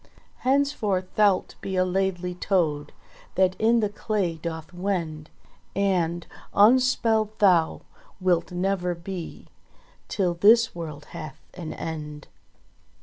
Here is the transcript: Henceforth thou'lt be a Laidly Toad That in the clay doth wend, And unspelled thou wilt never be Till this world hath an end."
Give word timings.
Henceforth 0.37 1.11
thou'lt 1.13 1.53
be 1.61 1.75
a 1.75 1.85
Laidly 1.85 2.33
Toad 2.33 2.91
That 3.35 3.55
in 3.59 3.81
the 3.81 3.89
clay 3.89 4.33
doth 4.37 4.73
wend, 4.73 5.29
And 5.75 6.25
unspelled 6.55 7.37
thou 7.37 7.81
wilt 8.19 8.51
never 8.51 8.95
be 8.95 9.45
Till 10.07 10.33
this 10.33 10.73
world 10.73 11.05
hath 11.13 11.39
an 11.53 11.73
end." 11.73 12.27